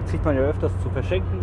kriegt 0.08 0.24
man 0.24 0.36
ja 0.36 0.42
öfters 0.42 0.72
zu 0.84 0.90
verschenken, 0.90 1.38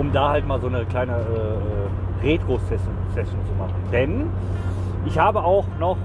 um 0.00 0.10
da 0.12 0.30
halt 0.30 0.48
mal 0.48 0.58
so 0.58 0.66
eine 0.66 0.86
kleine 0.86 1.12
äh, 1.12 2.26
Retro-Session 2.26 2.94
zu 3.14 3.54
machen. 3.58 3.74
Denn 3.92 4.30
ich 5.04 5.18
habe 5.18 5.44
auch 5.44 5.66
noch, 5.78 5.98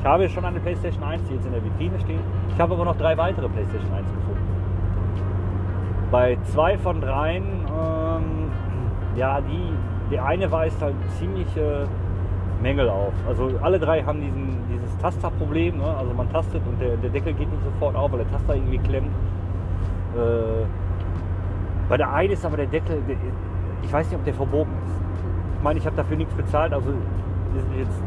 ich 0.00 0.04
habe 0.04 0.28
schon 0.28 0.44
eine 0.44 0.58
PlayStation 0.58 1.04
1, 1.04 1.22
die 1.28 1.34
jetzt 1.34 1.46
in 1.46 1.52
der 1.52 1.64
Vitrine 1.64 2.00
steht. 2.00 2.18
Ich 2.52 2.60
habe 2.60 2.74
aber 2.74 2.84
noch 2.84 2.96
drei 2.96 3.16
weitere 3.16 3.48
PlayStation 3.48 3.92
1 3.92 4.04
gefunden. 4.04 4.40
Bei 6.10 6.36
zwei 6.42 6.76
von 6.76 7.00
dreien, 7.00 7.44
ähm, 7.44 8.50
ja, 9.14 9.40
die, 9.40 9.74
die 10.10 10.18
eine 10.18 10.50
weist 10.50 10.82
halt 10.82 10.96
ziemliche 11.20 11.86
Mängel 12.60 12.88
auf. 12.88 13.12
Also 13.28 13.52
alle 13.62 13.78
drei 13.78 14.02
haben 14.02 14.20
diesen, 14.20 14.58
dieses 14.72 14.98
Tasterproblem. 14.98 15.78
Ne? 15.78 15.84
Also 15.96 16.12
man 16.14 16.28
tastet 16.32 16.62
und 16.66 16.80
der, 16.80 16.96
der 16.96 17.10
Deckel 17.10 17.32
geht 17.34 17.48
nicht 17.48 17.62
sofort 17.62 17.94
auf, 17.94 18.10
weil 18.10 18.24
der 18.24 18.30
Taster 18.32 18.56
irgendwie 18.56 18.78
klemmt. 18.78 19.14
Äh, 20.16 20.66
bei 21.90 21.96
der 21.96 22.12
einen 22.12 22.32
ist 22.32 22.46
aber 22.46 22.56
der 22.56 22.66
Deckel, 22.66 23.02
ich 23.82 23.92
weiß 23.92 24.08
nicht, 24.08 24.16
ob 24.16 24.24
der 24.24 24.32
verbogen 24.32 24.72
ist. 24.86 24.94
Ich 25.56 25.62
meine, 25.64 25.78
ich 25.80 25.84
habe 25.84 25.96
dafür 25.96 26.16
nichts 26.16 26.32
bezahlt, 26.34 26.72
also 26.72 26.88
ist 26.88 27.66
jetzt 27.76 28.00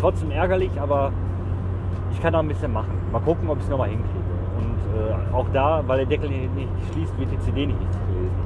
trotzdem 0.00 0.30
ärgerlich, 0.30 0.70
aber 0.80 1.10
ich 2.12 2.22
kann 2.22 2.32
da 2.32 2.38
ein 2.38 2.46
bisschen 2.46 2.72
machen. 2.72 2.92
Mal 3.10 3.20
gucken, 3.20 3.50
ob 3.50 3.58
ich 3.58 3.64
es 3.64 3.70
nochmal 3.70 3.88
hinkriege. 3.88 4.14
Und 4.56 4.78
äh, 4.96 5.34
auch 5.34 5.46
da, 5.52 5.82
weil 5.84 5.98
der 5.98 6.06
Deckel 6.06 6.30
nicht, 6.30 6.48
schließt, 6.92 7.18
wird 7.18 7.32
die 7.32 7.40
CD 7.40 7.66
nicht 7.66 7.80
richtig 7.80 8.06
gelesen. 8.06 8.36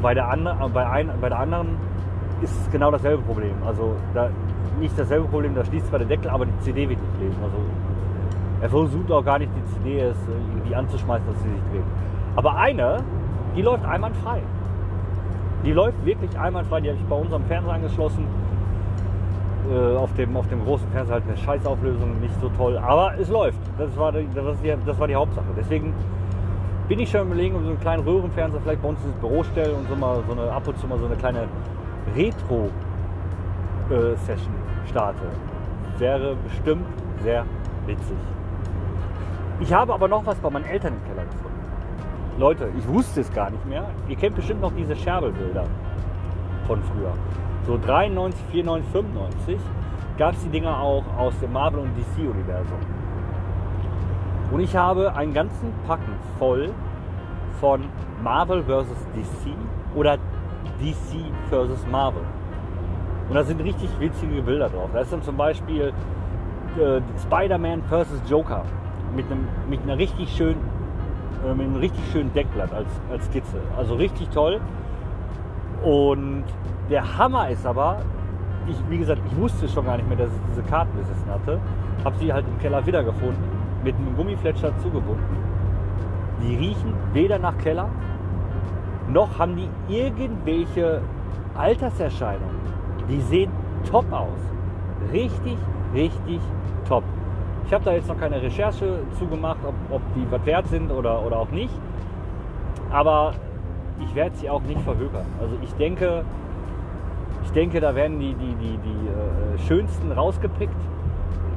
Bei 0.00 0.14
der, 0.14 0.28
andre, 0.28 0.52
äh, 0.52 0.68
bei, 0.68 0.88
ein, 0.88 1.10
bei 1.20 1.28
der 1.28 1.40
anderen 1.40 1.76
ist 2.42 2.56
es 2.60 2.70
genau 2.70 2.92
dasselbe 2.92 3.24
Problem. 3.24 3.56
Also 3.66 3.96
da, 4.14 4.30
nicht 4.78 4.96
dasselbe 4.96 5.26
Problem, 5.26 5.56
da 5.56 5.64
schließt 5.64 5.88
zwar 5.88 5.98
der 5.98 6.06
Deckel, 6.06 6.30
aber 6.30 6.46
die 6.46 6.58
CD 6.60 6.88
wird 6.88 7.00
nicht 7.00 7.18
gelesen. 7.18 7.38
Also 7.42 7.56
er 8.60 8.70
versucht 8.70 9.10
auch 9.10 9.24
gar 9.24 9.40
nicht 9.40 9.50
die 9.56 9.64
CD 9.74 9.98
erst 9.98 10.20
irgendwie 10.28 10.76
anzuschmeißen, 10.76 11.26
dass 11.26 11.42
sie 11.42 11.48
sich 11.48 11.62
dreht. 11.72 11.82
Aber 12.36 12.56
eine, 12.56 13.02
die 13.56 13.62
läuft 13.62 13.84
einwandfrei. 13.84 14.40
Die 15.64 15.72
läuft 15.72 16.04
wirklich 16.04 16.38
einwandfrei. 16.38 16.82
Die 16.82 16.90
habe 16.90 16.98
ich 16.98 17.06
bei 17.06 17.16
unserem 17.16 17.42
Fernseher 17.44 17.72
angeschlossen 17.72 18.26
äh, 19.70 19.96
auf, 19.96 20.12
dem, 20.14 20.36
auf 20.36 20.46
dem 20.48 20.64
großen 20.64 20.88
Fernseher 20.90 21.14
halt 21.14 21.24
eine 21.26 21.36
Scheißauflösung, 21.36 22.20
nicht 22.20 22.40
so 22.40 22.48
toll. 22.50 22.78
Aber 22.78 23.18
es 23.18 23.28
läuft. 23.28 23.58
Das 23.78 23.96
war 23.96 24.12
die, 24.12 24.28
das, 24.34 24.60
die, 24.60 24.72
das 24.84 24.98
war 24.98 25.08
die 25.08 25.16
Hauptsache. 25.16 25.46
Deswegen 25.56 25.94
bin 26.88 27.00
ich 27.00 27.10
schon 27.10 27.22
überlegen, 27.22 27.56
ob 27.56 27.62
so 27.62 27.70
einen 27.70 27.80
kleinen 27.80 28.04
Röhrenfernseher 28.04 28.60
vielleicht 28.60 28.82
bei 28.82 28.88
uns 28.88 29.02
ins 29.04 29.16
Büro 29.16 29.42
stellen 29.42 29.74
und 29.74 29.88
so 29.88 29.96
mal 29.96 30.22
so 30.26 30.32
eine 30.32 30.52
ab 30.52 30.68
und 30.68 30.78
zu 30.78 30.86
mal 30.86 30.98
so 30.98 31.06
eine 31.06 31.16
kleine 31.16 31.48
Retro-Session 32.14 34.54
äh, 34.54 34.88
starte. 34.88 35.24
Wäre 35.98 36.36
bestimmt 36.44 36.86
sehr 37.22 37.44
witzig. 37.86 38.18
Ich 39.58 39.72
habe 39.72 39.94
aber 39.94 40.06
noch 40.06 40.26
was 40.26 40.36
bei 40.36 40.50
meinen 40.50 40.66
Eltern 40.66 40.92
im 40.92 41.02
Keller 41.08 41.24
gefunden. 41.24 41.55
Leute, 42.38 42.68
ich 42.76 42.86
wusste 42.88 43.20
es 43.20 43.32
gar 43.32 43.50
nicht 43.50 43.64
mehr. 43.66 43.84
Ihr 44.08 44.16
kennt 44.16 44.36
bestimmt 44.36 44.60
noch 44.60 44.72
diese 44.72 44.94
Scherbelbilder 44.94 45.64
von 46.66 46.82
früher 46.82 47.12
so 47.66 47.76
93, 47.78 48.40
94, 48.52 48.92
95 48.92 49.58
gab 50.18 50.34
es 50.34 50.42
die 50.44 50.48
Dinger 50.48 50.80
auch 50.80 51.04
aus 51.18 51.38
dem 51.40 51.52
Marvel- 51.52 51.80
und 51.80 51.90
DC-Universum. 51.96 52.78
Und 54.52 54.60
ich 54.60 54.74
habe 54.76 55.14
einen 55.14 55.34
ganzen 55.34 55.72
Packen 55.86 56.14
voll 56.38 56.70
von 57.60 57.82
Marvel 58.22 58.62
vs. 58.62 59.06
DC 59.14 59.52
oder 59.94 60.16
DC 60.80 61.24
vs. 61.50 61.86
Marvel. 61.90 62.22
Und 63.28 63.34
da 63.34 63.42
sind 63.42 63.60
richtig 63.60 63.90
witzige 63.98 64.40
Bilder 64.42 64.68
drauf. 64.68 64.90
Da 64.92 65.00
ist 65.00 65.12
dann 65.12 65.22
zum 65.22 65.36
Beispiel 65.36 65.92
äh, 66.78 67.00
Spider-Man 67.22 67.82
vs. 67.82 68.22
Joker 68.28 68.62
mit 69.14 69.26
einem, 69.26 69.48
mit 69.68 69.82
einer 69.82 69.98
richtig 69.98 70.30
schönen, 70.36 70.60
äh, 71.44 71.54
mit 71.54 71.66
einem 71.66 71.76
richtig 71.76 72.02
schönen 72.12 72.32
Deckblatt 72.32 72.72
als, 72.72 72.88
als 73.10 73.26
Skizze. 73.26 73.58
Also 73.76 73.94
richtig 73.94 74.28
toll. 74.30 74.60
Und 75.84 76.44
der 76.90 77.18
Hammer 77.18 77.50
ist 77.50 77.66
aber, 77.66 77.98
ich, 78.66 78.76
wie 78.88 78.98
gesagt, 78.98 79.20
ich 79.30 79.36
wusste 79.36 79.68
schon 79.68 79.84
gar 79.84 79.96
nicht 79.96 80.08
mehr, 80.08 80.18
dass 80.18 80.28
ich 80.28 80.40
diese 80.50 80.62
Karten 80.62 80.96
besessen 80.96 81.30
hatte. 81.30 81.60
Habe 82.04 82.16
sie 82.18 82.32
halt 82.32 82.46
im 82.46 82.58
Keller 82.58 82.84
wiedergefunden, 82.86 83.42
mit 83.84 83.94
einem 83.96 84.16
Gummifletscher 84.16 84.76
zugebunden. 84.78 85.36
Die 86.42 86.54
riechen 86.54 86.92
weder 87.12 87.38
nach 87.38 87.56
Keller, 87.58 87.88
noch 89.08 89.38
haben 89.38 89.56
die 89.56 89.68
irgendwelche 89.94 91.00
Alterserscheinungen. 91.56 92.56
Die 93.08 93.20
sehen 93.20 93.50
top 93.88 94.10
aus. 94.12 94.38
Richtig, 95.12 95.56
richtig 95.94 96.40
top. 96.88 97.04
Ich 97.66 97.72
habe 97.72 97.84
da 97.84 97.92
jetzt 97.92 98.08
noch 98.08 98.18
keine 98.18 98.40
Recherche 98.40 99.00
zugemacht, 99.18 99.58
ob, 99.66 99.74
ob 99.90 100.02
die 100.14 100.24
was 100.30 100.46
wert 100.46 100.68
sind 100.68 100.92
oder, 100.92 101.26
oder 101.26 101.38
auch 101.38 101.50
nicht. 101.50 101.74
Aber 102.92 103.34
ich 104.00 104.14
werde 104.14 104.36
sie 104.36 104.48
auch 104.48 104.62
nicht 104.62 104.80
verhökern. 104.82 105.26
Also 105.40 105.56
ich 105.60 105.72
denke, 105.74 106.24
ich 107.42 107.50
denke, 107.50 107.80
da 107.80 107.94
werden 107.96 108.20
die, 108.20 108.34
die, 108.34 108.54
die, 108.54 108.78
die 108.78 109.08
äh, 109.08 109.58
schönsten 109.66 110.12
rausgepickt, 110.12 110.76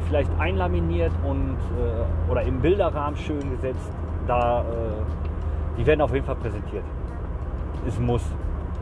vielleicht 0.07 0.31
einlaminiert 0.39 1.11
und 1.27 1.57
äh, 1.77 2.31
oder 2.31 2.41
im 2.41 2.59
Bilderrahmen 2.59 3.15
schön 3.15 3.51
gesetzt. 3.51 3.91
Da, 4.25 4.61
äh, 4.61 4.65
die 5.77 5.85
werden 5.85 6.01
auf 6.01 6.13
jeden 6.13 6.25
Fall 6.25 6.35
präsentiert. 6.37 6.83
Es 7.87 7.99
muss. 7.99 8.23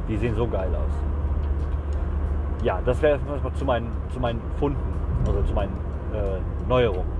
Die 0.07 0.15
sehen 0.15 0.35
so 0.35 0.47
geil 0.47 0.69
aus. 0.73 2.63
Ja, 2.63 2.79
das 2.85 3.01
wäre 3.01 3.19
erstmal 3.29 3.53
zu 3.53 3.65
meinen, 3.65 3.91
zu 4.13 4.19
meinen 4.21 4.41
Funden, 4.59 4.79
also 5.27 5.41
zu 5.43 5.53
meinen 5.53 5.86
äh, 6.13 6.67
Neuerungen. 6.67 7.11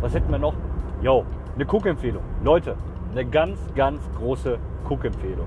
Was 0.00 0.14
hätten 0.14 0.30
wir 0.30 0.38
noch? 0.38 0.54
Jo, 1.02 1.24
eine 1.54 1.64
Cook-Empfehlung. 1.64 2.22
Leute, 2.42 2.76
eine 3.12 3.24
ganz, 3.24 3.58
ganz 3.74 4.00
große 4.18 4.58
Cook-Empfehlung. 4.88 5.46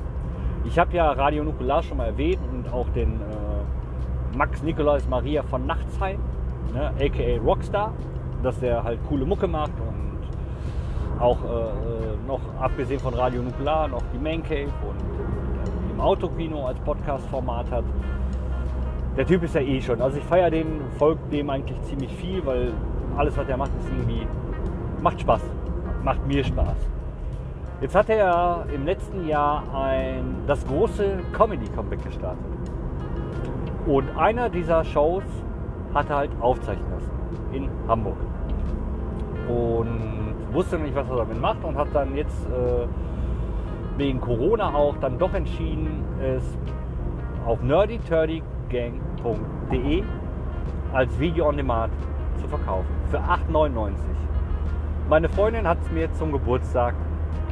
Ich 0.65 0.77
habe 0.79 0.93
ja 0.95 1.11
Radio 1.11 1.43
Nukular 1.43 1.83
schon 1.83 1.97
mal 1.97 2.07
erwähnt 2.07 2.39
und 2.51 2.71
auch 2.71 2.89
den 2.89 3.21
äh, 3.21 4.37
Max 4.37 4.61
Nikolaus 4.63 5.07
Maria 5.07 5.43
von 5.43 5.65
Nachtsheim, 5.65 6.19
ne, 6.73 6.91
aka 6.99 7.41
Rockstar, 7.43 7.93
dass 8.43 8.59
der 8.59 8.83
halt 8.83 8.99
coole 9.07 9.25
Mucke 9.25 9.47
macht 9.47 9.71
und 9.79 11.21
auch 11.21 11.37
äh, 11.43 11.47
äh 11.47 12.17
noch 12.27 12.41
abgesehen 12.59 12.99
von 12.99 13.13
Radio 13.13 13.41
Nukular 13.41 13.87
noch 13.87 14.03
die 14.13 14.19
Man 14.19 14.43
Cave 14.43 14.69
und 14.87 14.97
äh, 14.97 15.91
im 15.93 15.99
Autokino 15.99 16.67
als 16.67 16.79
Podcast-Format 16.79 17.71
hat. 17.71 17.85
Der 19.17 19.25
Typ 19.25 19.43
ist 19.43 19.55
ja 19.55 19.61
eh 19.61 19.81
schon. 19.81 20.01
Also 20.01 20.17
ich 20.17 20.23
feiere 20.23 20.51
den, 20.51 20.81
folgt 20.97 21.33
dem 21.33 21.49
eigentlich 21.49 21.81
ziemlich 21.81 22.13
viel, 22.13 22.45
weil 22.45 22.71
alles, 23.17 23.35
was 23.35 23.49
er 23.49 23.57
macht, 23.57 23.71
ist 23.79 23.89
irgendwie, 23.89 24.27
macht 25.01 25.19
Spaß. 25.19 25.41
Macht 26.03 26.25
mir 26.27 26.43
Spaß. 26.43 26.75
Jetzt 27.81 27.95
hat 27.95 28.09
er 28.09 28.65
im 28.73 28.85
letzten 28.85 29.27
Jahr 29.27 29.63
ein, 29.73 30.35
das 30.45 30.65
große 30.67 31.17
Comedy-Comeback 31.33 32.03
gestartet. 32.03 32.45
Und 33.87 34.09
einer 34.17 34.49
dieser 34.49 34.83
Shows 34.83 35.23
hat 35.93 36.09
er 36.09 36.17
halt 36.17 36.31
aufzeichnen 36.39 36.91
lassen 36.91 37.11
in 37.53 37.69
Hamburg. 37.87 38.17
Und 39.47 40.35
wusste 40.51 40.77
nicht, 40.77 40.95
was 40.95 41.09
er 41.09 41.17
damit 41.17 41.41
macht 41.41 41.63
und 41.63 41.75
hat 41.75 41.87
dann 41.93 42.15
jetzt 42.15 42.45
äh, 42.47 42.87
wegen 43.97 44.21
Corona 44.21 44.73
auch 44.73 44.95
dann 44.97 45.17
doch 45.17 45.33
entschieden, 45.33 46.03
es 46.21 46.43
auf 47.45 47.61
nerdyturdygang.de 48.71 50.03
als 50.93 51.19
Video 51.19 51.47
on 51.47 51.57
Demand 51.57 51.91
zu 52.41 52.47
verkaufen. 52.47 52.87
Für 53.09 53.19
8,99. 53.19 53.93
Meine 55.09 55.29
Freundin 55.29 55.67
hat 55.67 55.77
es 55.83 55.91
mir 55.91 56.11
zum 56.13 56.31
Geburtstag 56.31 56.95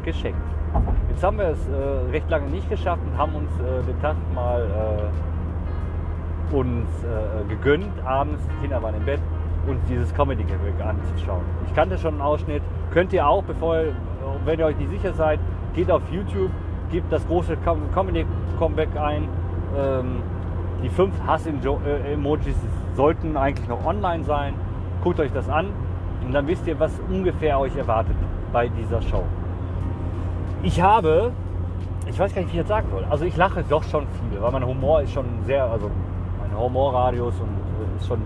geschenkt. 0.04 0.40
Jetzt 1.10 1.24
haben 1.24 1.38
wir 1.38 1.50
es 1.50 1.68
äh, 1.68 2.12
recht 2.12 2.30
lange 2.30 2.48
nicht 2.48 2.70
geschafft 2.70 3.02
und 3.10 3.18
haben 3.18 3.34
uns 3.36 3.50
äh, 3.60 3.84
den 3.86 4.00
Tag 4.02 4.16
mal 4.34 4.62
äh, 6.52 6.56
uns 6.56 6.88
äh, 7.04 7.48
gegönnt, 7.50 8.06
abends, 8.06 8.42
die 8.48 8.62
Kinder 8.62 8.84
waren 8.84 8.96
im 8.96 9.06
Bett, 9.06 9.20
uns 9.68 9.80
dieses 9.90 10.14
Comedy 10.14 10.44
anzuschauen. 10.44 11.44
Ich 11.66 11.74
kannte 11.74 11.98
schon 11.98 12.16
einen 12.16 12.22
Ausschnitt, 12.22 12.62
könnt 12.92 13.14
ihr 13.14 13.28
auch, 13.28 13.44
bevor 13.44 13.78
wenn 14.44 14.60
ihr 14.60 14.66
euch 14.66 14.78
nicht 14.78 14.92
sicher 14.92 15.14
seid, 15.14 15.40
geht 15.74 15.90
auf 15.90 16.02
YouTube, 16.12 16.52
gebt 16.92 17.12
das 17.12 17.26
große 17.28 17.58
Comedy 17.94 18.26
Comeback 18.60 18.90
ein. 18.98 19.28
Ähm, 19.78 20.22
die 20.84 20.90
fünf 20.90 21.14
Hass-Emojis 21.26 22.56
sollten 22.96 23.38
eigentlich 23.38 23.68
noch 23.68 23.86
online 23.86 24.24
sein. 24.24 24.54
Guckt 25.04 25.20
euch 25.20 25.32
das 25.32 25.50
an 25.50 25.68
und 26.26 26.34
dann 26.34 26.48
wisst 26.48 26.68
ihr, 26.68 26.80
was 26.80 26.92
ungefähr 27.10 27.60
euch 27.60 27.76
erwartet 27.76 28.16
bei 28.52 28.68
dieser 28.68 29.02
Show. 29.02 29.24
Ich 30.64 30.82
habe, 30.82 31.32
ich 32.08 32.18
weiß 32.18 32.34
gar 32.34 32.42
nicht, 32.42 32.54
wie 32.54 32.58
ich 32.58 32.64
das 32.64 32.70
sagen 32.70 32.88
soll. 32.90 33.06
Also 33.10 33.26
ich 33.26 33.36
lache 33.38 33.64
doch 33.68 33.84
schon 33.84 34.06
viel, 34.08 34.42
weil 34.42 34.52
mein 34.52 34.66
Humor 34.66 35.02
ist 35.02 35.14
schon 35.14 35.26
sehr, 35.46 35.64
also 35.66 35.92
mein 36.40 36.58
Humorradius 36.60 37.36
und 37.40 37.50
äh, 37.50 37.98
ist 37.98 38.08
schon 38.08 38.22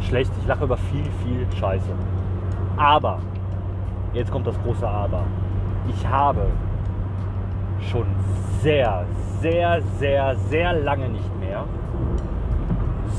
schlecht. 0.00 0.32
Ich 0.40 0.46
lache 0.46 0.64
über 0.64 0.76
viel, 0.76 1.04
viel 1.24 1.46
Scheiße. 1.58 1.90
Aber, 2.76 3.18
jetzt 4.12 4.30
kommt 4.30 4.46
das 4.46 4.60
große 4.62 4.86
Aber. 4.86 5.24
Ich 5.88 6.06
habe 6.06 6.46
schon 7.80 8.06
sehr, 8.62 9.04
sehr, 9.40 9.80
sehr, 9.98 10.36
sehr 10.50 10.72
lange 10.72 11.08
nicht 11.08 11.40
mehr 11.40 11.64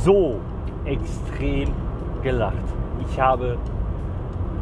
so 0.03 0.39
extrem 0.85 1.69
gelacht. 2.23 2.55
Ich 3.09 3.19
habe 3.19 3.57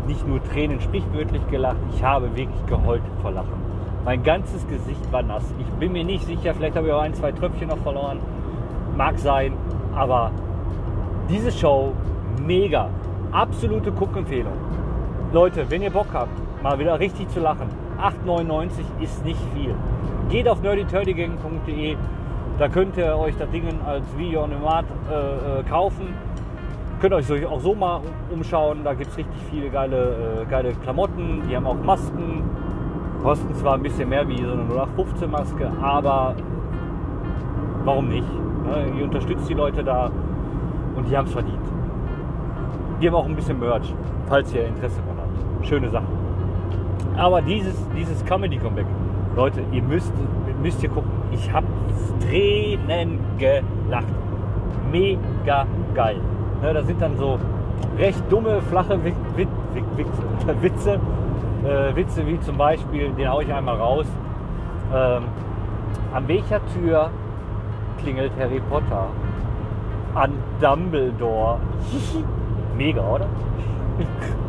nicht 0.08 0.28
nur 0.28 0.44
Tränen 0.44 0.80
sprichwörtlich 0.80 1.46
gelacht, 1.48 1.78
ich 1.94 2.04
habe 2.04 2.36
wirklich 2.36 2.66
geheult 2.68 3.02
vor 3.22 3.32
Lachen. 3.32 3.66
Mein 4.04 4.22
ganzes 4.24 4.68
Gesicht 4.68 5.12
war 5.12 5.24
nass. 5.24 5.44
Ich 5.58 5.68
bin 5.80 5.92
mir 5.92 6.04
nicht 6.04 6.26
sicher, 6.26 6.54
vielleicht 6.54 6.76
habe 6.76 6.88
ich 6.88 6.94
auch 6.94 7.02
ein, 7.02 7.14
zwei 7.16 7.32
Tröpfchen 7.32 7.70
noch 7.70 7.80
verloren. 7.80 8.20
Mag 8.96 9.18
sein, 9.18 9.54
aber 9.96 10.32
diese 11.28 11.52
Show 11.52 11.94
mega. 12.46 12.90
Absolute 13.32 13.92
Guckempfehlung. 13.92 14.54
Leute, 15.34 15.70
wenn 15.70 15.82
ihr 15.82 15.90
Bock 15.90 16.08
habt, 16.14 16.30
mal 16.62 16.78
wieder 16.78 17.00
richtig 17.00 17.30
zu 17.30 17.40
lachen, 17.40 17.68
8,99 18.00 18.70
ist 19.02 19.24
nicht 19.26 19.40
viel. 19.54 19.76
Geht 20.30 20.48
auf 20.48 20.62
nerdyturdygang.de, 20.62 21.98
da 22.58 22.68
könnt 22.68 22.98
ihr 22.98 23.18
euch 23.18 23.36
das 23.38 23.50
Ding 23.50 23.66
als 23.86 24.06
Video 24.18 24.44
on 24.44 24.50
Demand 24.50 24.88
äh, 25.10 25.60
äh, 25.60 25.64
kaufen. 25.64 26.14
Könnt 27.02 27.14
euch 27.14 27.46
auch 27.46 27.60
so 27.60 27.76
mal 27.76 28.02
umschauen, 28.32 28.80
da 28.84 28.94
gibt 28.94 29.12
es 29.12 29.18
richtig 29.18 29.42
viele 29.52 29.70
geile, 29.70 30.44
äh, 30.44 30.46
geile 30.50 30.74
Klamotten, 30.74 31.44
die 31.50 31.56
haben 31.56 31.68
auch 31.68 31.76
Masken. 31.76 32.44
Kosten 33.22 33.54
zwar 33.56 33.74
ein 33.74 33.84
bisschen 33.84 34.10
mehr 34.10 34.28
wie 34.28 34.38
so 34.38 34.52
eine 34.52 34.62
0815 34.62 35.32
Maske, 35.32 35.72
aber 35.82 36.36
warum 37.84 38.10
nicht? 38.10 38.28
Ne? 38.66 39.00
Ihr 39.00 39.06
unterstützt 39.06 39.50
die 39.50 39.56
Leute 39.56 39.84
da 39.84 40.12
und 40.96 41.10
die 41.10 41.18
haben 41.18 41.26
es 41.26 41.34
verdient. 41.34 41.66
Die 43.02 43.08
haben 43.08 43.16
auch 43.16 43.26
ein 43.26 43.36
bisschen 43.36 43.60
Merch, 43.60 43.94
falls 44.28 44.54
ihr 44.54 44.66
Interesse 44.66 45.02
daran 45.02 45.18
habt. 45.18 45.68
Schöne 45.68 45.90
Sachen. 45.90 46.25
Aber 47.18 47.42
dieses, 47.42 47.76
dieses 47.96 48.24
Comedy 48.26 48.58
Comeback, 48.58 48.86
Leute, 49.36 49.62
ihr 49.72 49.82
müsst, 49.82 50.14
müsst 50.62 50.84
ihr 50.84 50.90
gucken. 50.90 51.12
Ich 51.32 51.52
habe 51.52 51.68
Tränen 52.22 53.20
gelacht. 53.38 54.08
Mega 54.92 55.66
geil. 55.94 56.20
Ne, 56.62 56.74
da 56.74 56.84
sind 56.84 57.02
dann 57.02 57.18
so 57.18 57.40
recht 57.98 58.22
dumme, 58.30 58.62
flache 58.62 59.00
Witze, 59.04 59.20
Witze, 59.36 60.62
Witze, 60.62 61.00
äh, 61.64 61.96
Witze 61.96 62.26
wie 62.28 62.40
zum 62.40 62.58
Beispiel, 62.58 63.10
den 63.12 63.30
haue 63.30 63.44
ich 63.44 63.54
einmal 63.54 63.78
raus. 63.78 64.06
Ähm, 64.94 65.24
an 66.14 66.28
welcher 66.28 66.62
Tür 66.68 67.10
klingelt 68.02 68.32
Harry 68.40 68.62
Potter? 68.70 69.08
An 70.14 70.32
Dumbledore. 70.62 71.60
Mega, 72.78 73.02
oder? 73.02 73.28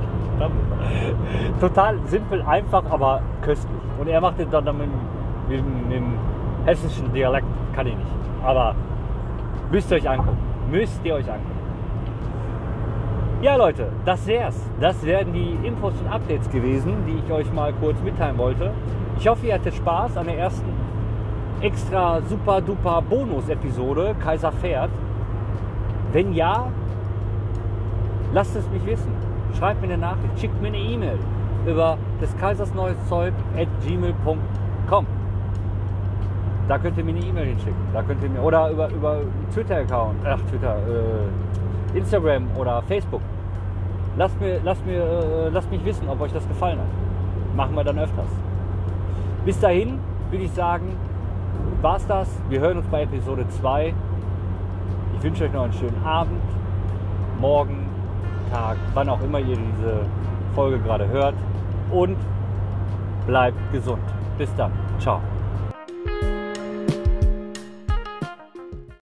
Total 1.61 1.99
simpel, 2.07 2.43
einfach, 2.43 2.85
aber 2.91 3.23
köstlich. 3.43 3.81
Und 3.99 4.09
er 4.09 4.21
macht 4.21 4.39
es 4.39 4.49
dann 4.51 4.65
mit, 4.65 4.89
mit, 5.49 5.65
mit 5.65 5.93
dem 5.93 6.15
hessischen 6.65 7.13
Dialekt, 7.13 7.47
kann 7.75 7.87
ich 7.87 7.97
nicht. 7.97 8.11
Aber 8.45 8.75
müsst 9.71 9.91
ihr 9.91 9.97
euch 9.97 10.09
angucken. 10.09 10.39
Müsst 10.71 11.01
ihr 11.05 11.15
euch 11.15 11.31
angucken. 11.31 11.57
Ja, 13.43 13.57
Leute, 13.57 13.89
das 14.05 14.27
wär's. 14.27 14.59
Das 14.81 15.05
wären 15.05 15.33
die 15.33 15.59
Infos 15.63 15.95
und 16.01 16.11
Updates 16.11 16.51
gewesen, 16.51 17.05
die 17.07 17.23
ich 17.25 17.33
euch 17.33 17.53
mal 17.53 17.73
kurz 17.75 18.01
mitteilen 18.03 18.39
wollte. 18.39 18.73
Ich 19.19 19.29
hoffe, 19.29 19.47
ihr 19.47 19.55
hattet 19.55 19.75
Spaß 19.75 20.17
an 20.17 20.27
der 20.27 20.39
ersten 20.39 20.73
extra 21.61 22.21
super 22.23 22.61
duper 22.61 23.03
Bonus-Episode 23.03 24.15
Kaiser 24.23 24.53
fährt. 24.53 24.91
Wenn 26.13 26.33
ja, 26.33 26.69
lasst 28.33 28.57
es 28.57 28.69
mich 28.71 28.85
wissen. 28.87 29.13
Schreibt 29.59 29.81
mir 29.81 29.89
eine 29.89 29.99
Nachricht, 29.99 30.39
schickt 30.39 30.61
mir 30.61 30.69
eine 30.69 30.79
E-Mail 30.79 31.19
über 31.67 31.97
des 32.21 32.37
Kaisers 32.37 32.75
neues 32.75 32.97
Zeug 33.09 33.33
at 33.57 33.69
gmail.com. 33.85 35.07
Da 36.69 36.79
könnt 36.79 36.99
ihr 36.99 37.05
mir 37.05 37.15
eine 37.15 37.25
E-Mail 37.25 37.47
hinschicken. 37.47 37.77
Da 37.93 38.03
könnt 38.03 38.23
ihr 38.23 38.29
mir, 38.29 38.43
oder 38.43 38.71
über, 38.71 38.89
über 38.91 39.21
Twitter-Account, 39.55 40.17
ach 40.27 40.41
Twitter, 40.51 40.77
äh, 40.77 41.99
Instagram 41.99 42.49
oder 42.57 42.83
Facebook. 42.83 43.23
Lasst, 44.17 44.41
mir, 44.41 44.61
lasst, 44.65 44.85
mir, 44.85 45.03
äh, 45.03 45.49
lasst 45.51 45.71
mich 45.71 45.85
wissen, 45.85 46.09
ob 46.09 46.21
euch 46.21 46.33
das 46.33 46.47
gefallen 46.49 46.79
hat. 46.79 47.57
Machen 47.57 47.75
wir 47.75 47.85
dann 47.85 47.99
öfters. 47.99 48.29
Bis 49.45 49.59
dahin 49.61 49.99
würde 50.31 50.45
ich 50.45 50.53
sagen, 50.53 50.97
war's 51.83 52.07
das. 52.07 52.29
Wir 52.49 52.61
hören 52.61 52.79
uns 52.79 52.87
bei 52.89 53.03
Episode 53.03 53.47
2. 53.49 53.95
Ich 55.17 55.23
wünsche 55.23 55.45
euch 55.45 55.53
noch 55.53 55.65
einen 55.65 55.73
schönen 55.73 56.05
Abend, 56.05 56.43
morgen, 57.41 57.86
Tag, 58.51 58.77
wann 58.95 59.09
auch 59.09 59.21
immer 59.23 59.39
ihr 59.41 59.57
diese 59.57 60.01
Folge 60.55 60.79
gerade 60.79 61.09
hört. 61.09 61.35
Und 61.91 62.17
bleibt 63.27 63.59
gesund. 63.73 64.03
Bis 64.39 64.55
dann. 64.57 64.73
Ciao. 64.99 65.21